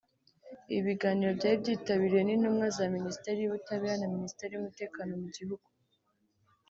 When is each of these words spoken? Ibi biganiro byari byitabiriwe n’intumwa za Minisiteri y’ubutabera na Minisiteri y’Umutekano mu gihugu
Ibi 0.73 0.81
biganiro 0.89 1.31
byari 1.37 1.55
byitabiriwe 1.63 2.21
n’intumwa 2.25 2.65
za 2.75 2.85
Minisiteri 2.95 3.37
y’ubutabera 3.41 3.95
na 3.99 4.07
Minisiteri 4.13 4.51
y’Umutekano 4.53 5.11
mu 5.21 5.29
gihugu 5.35 5.67